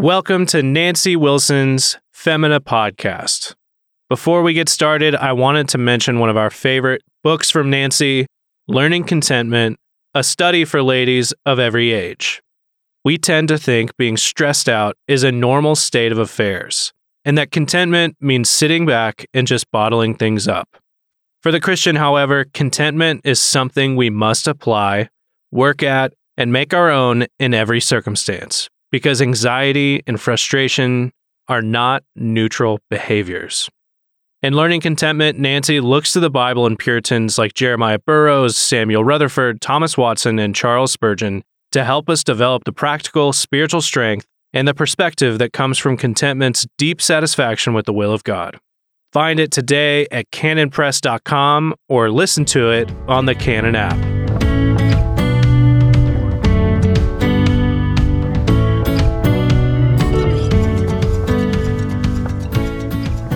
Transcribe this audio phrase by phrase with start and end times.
[0.00, 3.54] Welcome to Nancy Wilson's Femina podcast.
[4.08, 8.24] Before we get started, I wanted to mention one of our favorite books from Nancy,
[8.66, 9.78] Learning Contentment,
[10.14, 12.40] a study for ladies of every age.
[13.04, 16.94] We tend to think being stressed out is a normal state of affairs,
[17.26, 20.78] and that contentment means sitting back and just bottling things up.
[21.42, 25.10] For the Christian, however, contentment is something we must apply,
[25.50, 31.12] work at, and make our own in every circumstance, because anxiety and frustration
[31.48, 33.68] are not neutral behaviors.
[34.42, 39.60] In learning contentment, Nancy looks to the Bible and Puritans like Jeremiah Burroughs, Samuel Rutherford,
[39.60, 44.74] Thomas Watson, and Charles Spurgeon to help us develop the practical spiritual strength and the
[44.74, 48.58] perspective that comes from contentment's deep satisfaction with the will of God.
[49.12, 54.19] Find it today at canonpress.com or listen to it on the Canon app.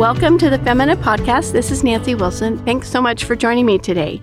[0.00, 1.52] Welcome to the Femina Podcast.
[1.52, 2.56] This is Nancy Wilson.
[2.64, 4.22] Thanks so much for joining me today.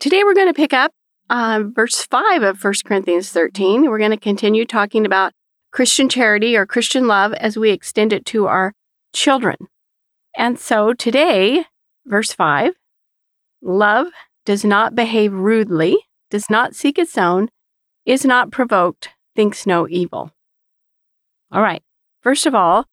[0.00, 0.92] Today we're going to pick up
[1.28, 3.82] uh, verse 5 of 1 Corinthians 13.
[3.82, 5.34] We're going to continue talking about
[5.72, 8.72] Christian charity or Christian love as we extend it to our
[9.12, 9.56] children.
[10.34, 11.66] And so today,
[12.06, 12.72] verse 5
[13.60, 14.06] love
[14.46, 15.98] does not behave rudely,
[16.30, 17.50] does not seek its own,
[18.06, 20.30] is not provoked, thinks no evil.
[21.52, 21.82] All right.
[22.22, 22.86] First of all,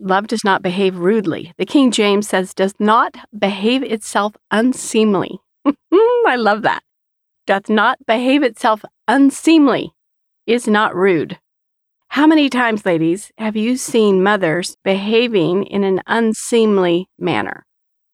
[0.00, 1.52] Love does not behave rudely.
[1.58, 5.40] The King James says, does not behave itself unseemly.
[5.66, 6.82] I love that.
[7.46, 9.92] Doth not behave itself unseemly,
[10.46, 11.38] is not rude.
[12.08, 17.66] How many times, ladies, have you seen mothers behaving in an unseemly manner,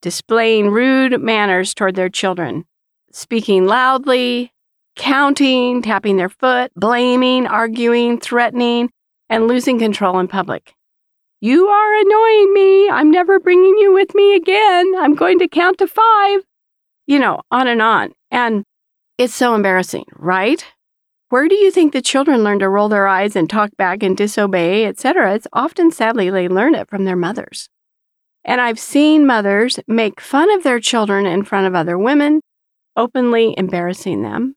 [0.02, 2.64] displaying rude manners toward their children,
[3.12, 4.52] speaking loudly,
[4.96, 8.90] counting, tapping their foot, blaming, arguing, threatening,
[9.28, 10.74] and losing control in public?
[11.40, 12.88] You are annoying me.
[12.88, 14.94] I'm never bringing you with me again.
[14.96, 16.40] I'm going to count to five.
[17.06, 18.12] You know, on and on.
[18.30, 18.64] And
[19.18, 20.64] it's so embarrassing, right?
[21.28, 24.16] Where do you think the children learn to roll their eyes and talk back and
[24.16, 25.34] disobey, etc.?
[25.34, 27.68] It's often, sadly, they learn it from their mothers.
[28.44, 32.40] And I've seen mothers make fun of their children in front of other women,
[32.96, 34.54] openly embarrassing them.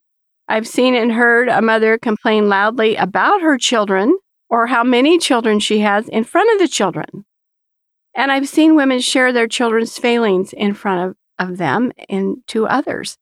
[0.47, 4.17] I've seen and heard a mother complain loudly about her children
[4.49, 7.25] or how many children she has in front of the children.
[8.13, 12.67] And I've seen women share their children's failings in front of, of them and to
[12.67, 13.17] others.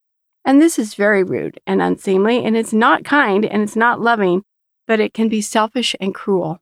[0.45, 4.43] And this is very rude and unseemly, and it's not kind and it's not loving,
[4.87, 6.59] but it can be selfish and cruel.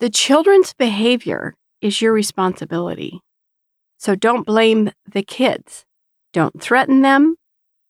[0.00, 3.20] The children's behavior is your responsibility.
[3.98, 5.84] So don't blame the kids.
[6.32, 7.36] Don't threaten them.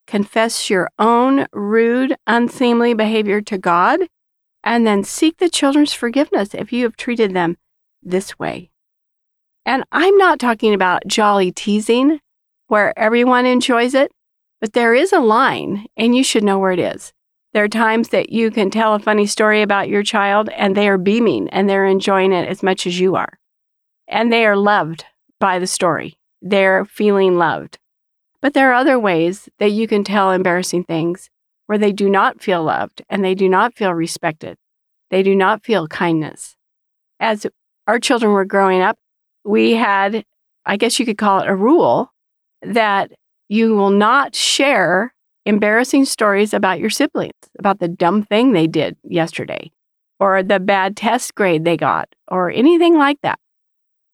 [0.08, 4.00] Confess your own rude, unseemly behavior to God
[4.62, 7.56] and then seek the children's forgiveness if you have treated them
[8.02, 8.70] this way.
[9.66, 12.20] And I'm not talking about jolly teasing
[12.66, 14.12] where everyone enjoys it,
[14.60, 17.12] but there is a line and you should know where it is.
[17.52, 20.88] There are times that you can tell a funny story about your child and they
[20.88, 23.38] are beaming and they're enjoying it as much as you are.
[24.06, 25.04] And they are loved
[25.40, 26.18] by the story.
[26.40, 27.78] They're feeling loved.
[28.40, 31.28] But there are other ways that you can tell embarrassing things
[31.70, 34.56] where they do not feel loved and they do not feel respected.
[35.10, 36.56] They do not feel kindness.
[37.20, 37.46] As
[37.86, 38.98] our children were growing up,
[39.44, 40.24] we had,
[40.66, 42.12] I guess you could call it a rule,
[42.62, 43.12] that
[43.48, 45.14] you will not share
[45.46, 49.70] embarrassing stories about your siblings, about the dumb thing they did yesterday,
[50.18, 53.38] or the bad test grade they got, or anything like that.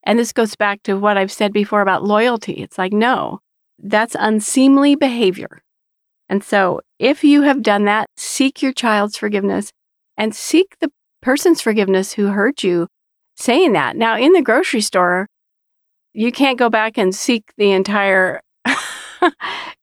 [0.03, 2.53] And this goes back to what I've said before about loyalty.
[2.53, 3.41] It's like, no,
[3.79, 5.63] that's unseemly behavior.
[6.29, 9.73] And so, if you have done that, seek your child's forgiveness
[10.17, 10.91] and seek the
[11.23, 12.89] person's forgiveness who hurt you
[13.37, 13.97] saying that.
[13.97, 15.29] Now, in the grocery store,
[16.13, 18.41] you can't go back and seek the entire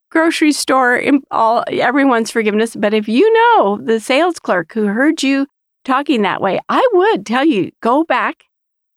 [0.09, 5.47] grocery store all everyone's forgiveness, but if you know the sales clerk who heard you
[5.85, 8.45] talking that way, I would tell you go back,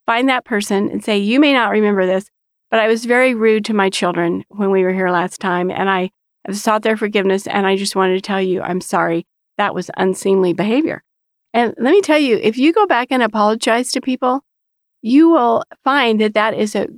[0.06, 2.31] find that person and say, "You may not remember this,
[2.70, 5.90] but I was very rude to my children when we were here last time and
[5.90, 6.10] I
[6.46, 9.26] I've sought their forgiveness, and I just wanted to tell you I'm sorry.
[9.58, 11.02] That was unseemly behavior.
[11.54, 14.43] And let me tell you, if you go back and apologize to people,
[15.00, 16.88] you will find that that is a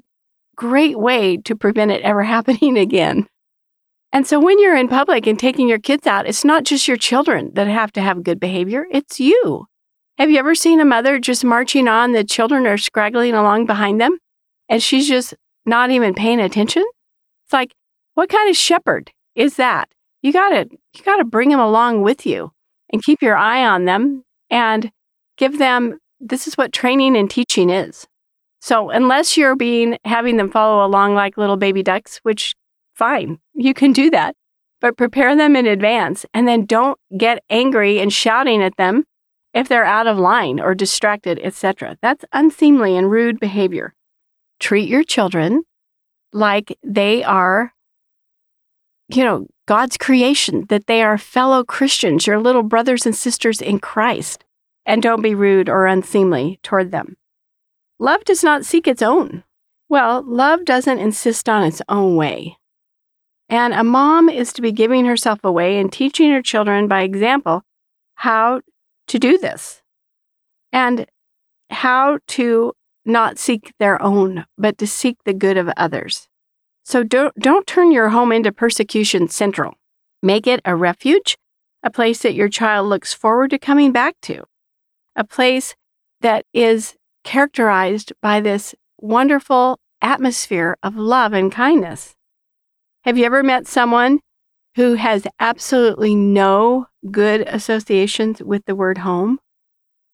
[0.56, 3.26] great way to prevent it ever happening again.
[4.10, 6.96] And so when you're in public and taking your kids out, it's not just your
[6.96, 9.66] children that have to have good behavior, it's you.
[10.16, 14.00] Have you ever seen a mother just marching on, the children are scraggling along behind
[14.00, 14.18] them,
[14.68, 15.34] and she's just
[15.64, 16.84] not even paying attention?
[17.44, 17.72] It's like,
[18.14, 19.88] what kind of shepherd is that
[20.20, 22.52] you got to you got to bring them along with you
[22.92, 24.90] and keep your eye on them and
[25.36, 28.06] give them this is what training and teaching is.
[28.60, 32.56] So unless you're being having them follow along like little baby ducks, which
[32.94, 34.34] fine, you can do that.
[34.80, 39.04] But prepare them in advance and then don't get angry and shouting at them
[39.54, 41.96] if they're out of line or distracted, etc.
[42.02, 43.94] That's unseemly and rude behavior.
[44.58, 45.62] Treat your children
[46.32, 47.72] like they are
[49.08, 53.78] you know, God's creation, that they are fellow Christians, your little brothers and sisters in
[53.78, 54.44] Christ,
[54.86, 57.16] and don't be rude or unseemly toward them.
[57.98, 59.44] Love does not seek its own.
[59.88, 62.56] Well, love doesn't insist on its own way.
[63.48, 67.62] And a mom is to be giving herself away and teaching her children by example
[68.14, 68.60] how
[69.06, 69.82] to do this
[70.70, 71.06] and
[71.70, 72.74] how to
[73.06, 76.28] not seek their own, but to seek the good of others.
[76.88, 79.74] So don't, don't turn your home into persecution central.
[80.22, 81.36] Make it a refuge,
[81.82, 84.44] a place that your child looks forward to coming back to,
[85.14, 85.74] a place
[86.22, 86.94] that is
[87.24, 92.14] characterized by this wonderful atmosphere of love and kindness.
[93.04, 94.20] Have you ever met someone
[94.74, 99.40] who has absolutely no good associations with the word home?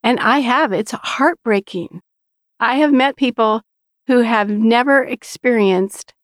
[0.03, 0.73] And I have.
[0.73, 2.01] It's heartbreaking.
[2.59, 3.63] I have met people
[4.09, 6.15] who have never experienced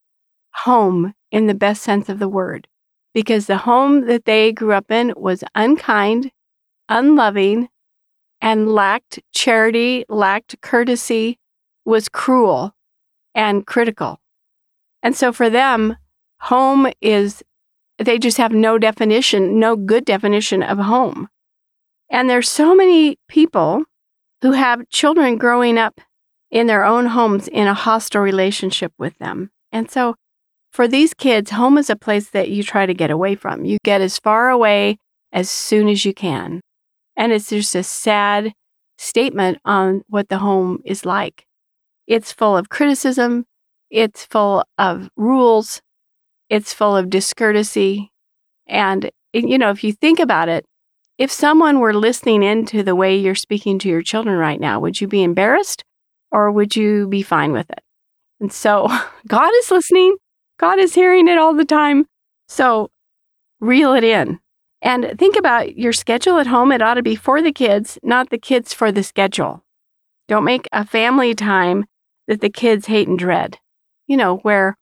[0.53, 2.67] home in the best sense of the word
[3.13, 6.31] because the home that they grew up in was unkind,
[6.89, 7.69] unloving,
[8.41, 11.37] and lacked charity, lacked courtesy,
[11.85, 12.73] was cruel
[13.35, 14.19] and critical.
[15.03, 15.97] And so for them,
[16.39, 17.43] home is,
[17.97, 21.27] they just have no definition, no good definition of home.
[22.09, 23.83] And there's so many people
[24.41, 26.01] who have children growing up
[26.49, 29.51] in their own homes in a hostile relationship with them.
[29.71, 30.15] And so
[30.71, 33.65] for these kids, home is a place that you try to get away from.
[33.65, 34.97] You get as far away
[35.31, 36.61] as soon as you can.
[37.17, 38.53] And it's just a sad
[38.97, 41.45] statement on what the home is like.
[42.07, 43.45] It's full of criticism,
[43.89, 45.81] it's full of rules,
[46.49, 48.09] it's full of discourtesy.
[48.67, 50.65] And, you know, if you think about it,
[51.17, 55.01] if someone were listening into the way you're speaking to your children right now, would
[55.01, 55.83] you be embarrassed
[56.31, 57.81] or would you be fine with it?
[58.39, 58.87] And so
[59.27, 60.15] God is listening.
[60.61, 62.05] God is hearing it all the time.
[62.47, 62.91] So
[63.59, 64.39] reel it in.
[64.83, 66.71] And think about your schedule at home.
[66.71, 69.63] It ought to be for the kids, not the kids for the schedule.
[70.27, 71.85] Don't make a family time
[72.27, 73.57] that the kids hate and dread.
[74.07, 74.77] You know, where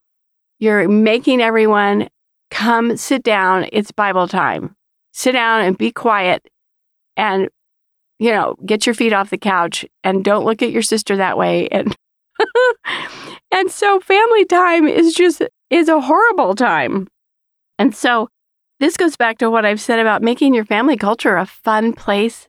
[0.60, 2.10] you're making everyone
[2.52, 3.68] come sit down.
[3.72, 4.76] It's Bible time.
[5.14, 6.46] Sit down and be quiet
[7.16, 7.48] and,
[8.20, 11.38] you know, get your feet off the couch and don't look at your sister that
[11.38, 11.70] way.
[11.70, 11.96] And,
[13.52, 17.08] and so family time is just is a horrible time.
[17.78, 18.30] And so
[18.80, 22.48] this goes back to what I've said about making your family culture a fun place,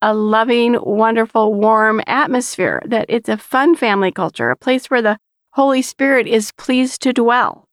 [0.00, 5.18] a loving, wonderful, warm atmosphere, that it's a fun family culture, a place where the
[5.52, 7.66] Holy Spirit is pleased to dwell.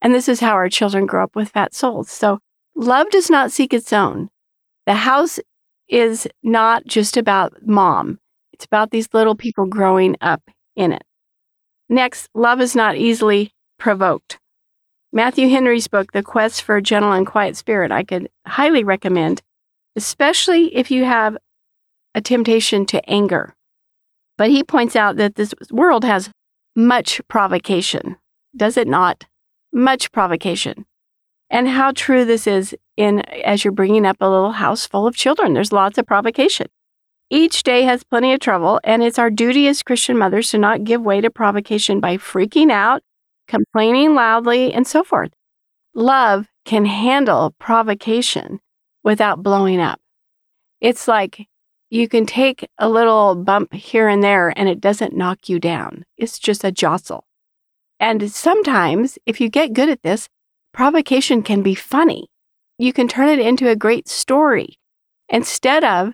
[0.00, 2.10] And this is how our children grow up with fat souls.
[2.10, 2.38] So
[2.74, 4.30] love does not seek its own.
[4.86, 5.38] The house
[5.88, 8.18] is not just about mom,
[8.52, 10.42] it's about these little people growing up
[10.76, 11.02] in it.
[11.88, 14.38] Next, love is not easily provoked.
[15.12, 19.40] Matthew Henry's book, The Quest for a Gentle and Quiet Spirit, I could highly recommend,
[19.96, 21.38] especially if you have
[22.14, 23.54] a temptation to anger.
[24.36, 26.30] But he points out that this world has
[26.76, 28.16] much provocation,
[28.54, 29.24] does it not?
[29.72, 30.84] Much provocation.
[31.50, 35.16] And how true this is in as you're bringing up a little house full of
[35.16, 35.54] children.
[35.54, 36.66] There's lots of provocation.
[37.30, 40.84] Each day has plenty of trouble, and it's our duty as Christian mothers to not
[40.84, 43.02] give way to provocation by freaking out
[43.48, 45.32] complaining loudly, and so forth.
[45.94, 48.60] Love can handle provocation
[49.02, 50.00] without blowing up.
[50.80, 51.48] It's like
[51.90, 56.04] you can take a little bump here and there and it doesn't knock you down.
[56.16, 57.24] It's just a jostle.
[57.98, 60.28] And sometimes, if you get good at this,
[60.72, 62.28] provocation can be funny.
[62.78, 64.78] You can turn it into a great story
[65.28, 66.12] instead of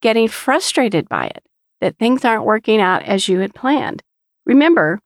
[0.00, 1.42] getting frustrated by it,
[1.80, 4.02] that things aren't working out as you had planned.
[4.46, 5.00] Remember,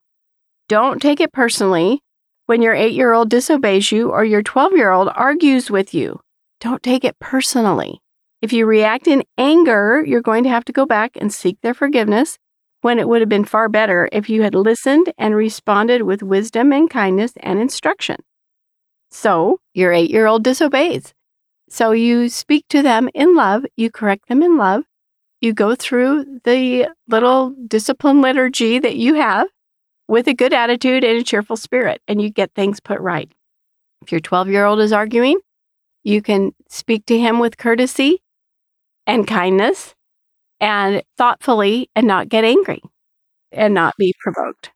[0.69, 2.01] don't take it personally
[2.45, 6.21] when your eight year old disobeys you or your 12 year old argues with you.
[6.61, 7.99] Don't take it personally.
[8.41, 11.73] If you react in anger, you're going to have to go back and seek their
[11.73, 12.37] forgiveness
[12.81, 16.71] when it would have been far better if you had listened and responded with wisdom
[16.71, 18.17] and kindness and instruction.
[19.09, 21.13] So, your eight year old disobeys.
[21.67, 24.83] So, you speak to them in love, you correct them in love,
[25.41, 29.47] you go through the little discipline liturgy that you have,
[30.09, 33.31] with a good attitude and a cheerful spirit, and you get things put right.
[34.01, 35.39] If your 12 year old is arguing,
[36.03, 38.21] you can speak to him with courtesy
[39.05, 39.93] and kindness
[40.59, 42.81] and thoughtfully and not get angry
[43.51, 44.71] and not be provoked.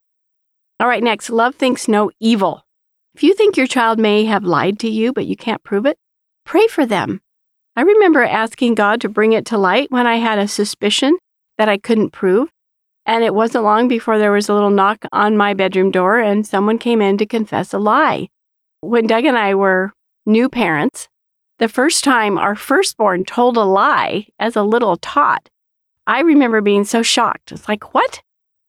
[0.80, 2.64] All right, next, love thinks no evil.
[3.16, 5.98] If you think your child may have lied to you, but you can't prove it,
[6.46, 7.22] pray for them.
[7.76, 11.18] I remember asking God to bring it to light when I had a suspicion
[11.58, 12.50] that I couldn't prove.
[13.06, 16.48] And it wasn't long before there was a little knock on my bedroom door and
[16.48, 18.30] someone came in to confess a lie.
[18.82, 19.92] When Doug and I were
[20.26, 21.10] new parents,
[21.60, 25.50] the first time our firstborn told a lie as a little tot,
[26.08, 27.52] I remember being so shocked.
[27.52, 28.22] It's like, what?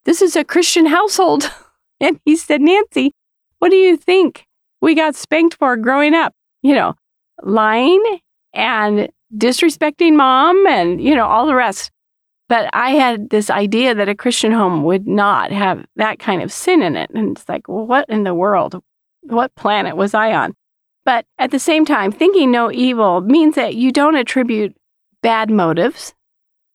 [0.05, 1.51] This is a Christian household.
[2.01, 3.13] and he said, Nancy,
[3.59, 4.47] what do you think
[4.81, 6.33] we got spanked for growing up?
[6.63, 6.95] You know,
[7.43, 8.03] lying
[8.53, 11.91] and disrespecting mom and, you know, all the rest.
[12.49, 16.53] But I had this idea that a Christian home would not have that kind of
[16.53, 17.11] sin in it.
[17.15, 18.83] And it's like, well, what in the world?
[19.23, 20.55] What planet was I on?
[21.05, 24.77] But at the same time, thinking no evil means that you don't attribute
[25.23, 26.15] bad motives.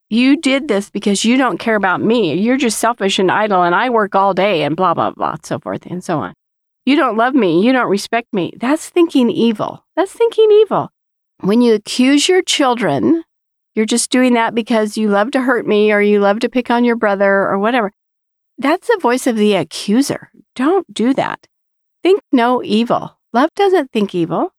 [0.10, 2.34] You did this because you don't care about me.
[2.34, 5.60] You're just selfish and idle, and I work all day and blah, blah, blah, so
[5.60, 6.34] forth and so on.
[6.86, 7.64] You don't love me.
[7.64, 8.54] You don't respect me.
[8.58, 9.86] That's thinking evil.
[9.96, 10.90] That's thinking evil.
[11.42, 13.24] When you accuse your children,
[13.76, 16.70] you're just doing that because you love to hurt me or you love to pick
[16.70, 17.92] on your brother or whatever.
[18.58, 20.32] That's the voice of the accuser.
[20.56, 21.48] Don't do that.
[22.04, 23.18] Think no evil.
[23.32, 24.54] Love doesn't think evil.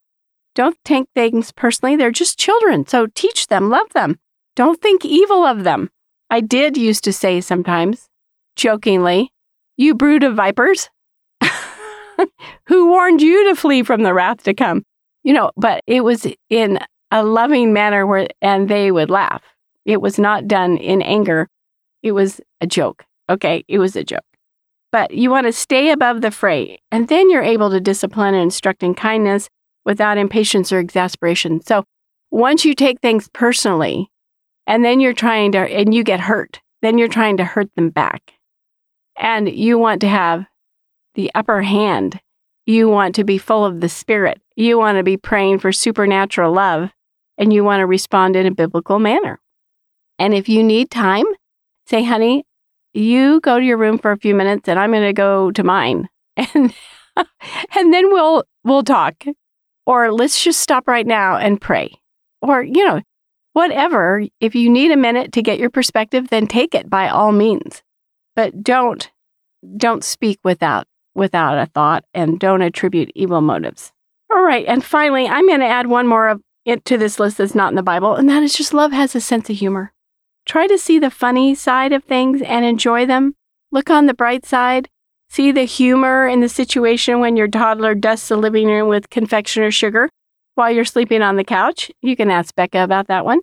[0.54, 1.96] Don't take things personally.
[1.96, 2.86] They're just children.
[2.86, 4.18] So teach them, love them.
[4.56, 5.90] Don't think evil of them.
[6.28, 8.08] I did used to say sometimes,
[8.56, 9.32] jokingly,
[9.76, 10.90] you brood of vipers.
[12.66, 14.84] Who warned you to flee from the wrath to come?
[15.22, 16.78] You know, but it was in
[17.10, 19.42] a loving manner where, and they would laugh.
[19.84, 21.48] It was not done in anger.
[22.02, 23.04] It was a joke.
[23.28, 23.64] Okay.
[23.68, 24.24] It was a joke.
[24.92, 28.42] But you want to stay above the fray, and then you're able to discipline and
[28.42, 29.48] instruct in kindness
[29.84, 31.60] without impatience or exasperation.
[31.64, 31.84] So
[32.30, 34.10] once you take things personally,
[34.66, 37.90] and then you're trying to, and you get hurt, then you're trying to hurt them
[37.90, 38.34] back.
[39.16, 40.46] And you want to have
[41.14, 42.20] the upper hand.
[42.66, 44.40] You want to be full of the Spirit.
[44.56, 46.90] You want to be praying for supernatural love,
[47.40, 49.40] and you want to respond in a biblical manner.
[50.18, 51.24] And if you need time,
[51.86, 52.44] say, honey,
[52.92, 55.64] you go to your room for a few minutes and I'm going to go to
[55.64, 56.08] mine.
[56.54, 56.72] And
[57.76, 59.24] and then we'll we'll talk.
[59.84, 61.92] Or let's just stop right now and pray.
[62.40, 63.02] Or, you know,
[63.52, 64.24] whatever.
[64.38, 67.82] If you need a minute to get your perspective, then take it by all means.
[68.36, 69.10] But don't
[69.76, 73.92] don't speak without without a thought and don't attribute evil motives.
[74.32, 77.54] All right, and finally, I'm going to add one more of to this list that's
[77.54, 79.92] not in the Bible, and that is just love has a sense of humor.
[80.46, 83.34] Try to see the funny side of things and enjoy them.
[83.70, 84.88] Look on the bright side.
[85.28, 89.70] See the humor in the situation when your toddler dusts the living room with confectioner
[89.70, 90.08] sugar
[90.56, 91.90] while you're sleeping on the couch.
[92.02, 93.40] You can ask Becca about that one.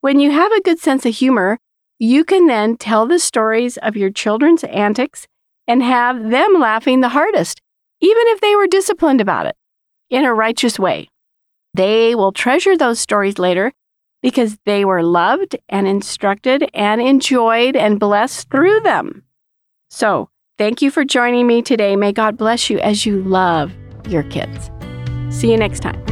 [0.00, 1.58] When you have a good sense of humor,
[1.98, 5.26] you can then tell the stories of your children's antics
[5.68, 7.60] and have them laughing the hardest,
[8.00, 9.54] even if they were disciplined about it
[10.10, 11.08] in a righteous way.
[11.74, 13.72] They will treasure those stories later
[14.22, 19.24] because they were loved and instructed and enjoyed and blessed through them.
[19.90, 21.96] So, thank you for joining me today.
[21.96, 23.72] May God bless you as you love
[24.08, 24.70] your kids.
[25.30, 26.11] See you next time.